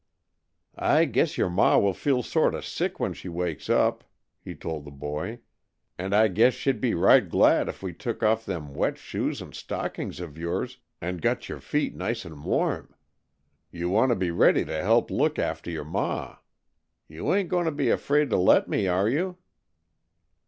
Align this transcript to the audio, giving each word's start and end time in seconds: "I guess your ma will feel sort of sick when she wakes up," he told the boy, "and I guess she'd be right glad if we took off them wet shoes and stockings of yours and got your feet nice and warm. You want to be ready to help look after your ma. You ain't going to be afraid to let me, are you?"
"I 0.79 1.05
guess 1.05 1.37
your 1.37 1.51
ma 1.51 1.77
will 1.77 1.93
feel 1.93 2.23
sort 2.23 2.55
of 2.55 2.65
sick 2.65 2.99
when 2.99 3.13
she 3.13 3.29
wakes 3.29 3.69
up," 3.69 4.03
he 4.43 4.55
told 4.55 4.83
the 4.83 4.89
boy, 4.89 5.41
"and 5.95 6.15
I 6.15 6.27
guess 6.27 6.55
she'd 6.55 6.81
be 6.81 6.95
right 6.95 7.29
glad 7.29 7.69
if 7.69 7.83
we 7.83 7.93
took 7.93 8.23
off 8.23 8.43
them 8.43 8.73
wet 8.73 8.97
shoes 8.97 9.43
and 9.43 9.53
stockings 9.53 10.19
of 10.19 10.39
yours 10.39 10.79
and 11.01 11.21
got 11.21 11.49
your 11.49 11.59
feet 11.59 11.93
nice 11.95 12.25
and 12.25 12.43
warm. 12.43 12.95
You 13.69 13.89
want 13.91 14.09
to 14.09 14.15
be 14.15 14.31
ready 14.31 14.65
to 14.65 14.81
help 14.81 15.11
look 15.11 15.37
after 15.37 15.69
your 15.69 15.85
ma. 15.85 16.37
You 17.07 17.31
ain't 17.31 17.49
going 17.49 17.65
to 17.65 17.71
be 17.71 17.91
afraid 17.91 18.31
to 18.31 18.37
let 18.37 18.67
me, 18.67 18.87
are 18.87 19.07
you?" 19.07 19.37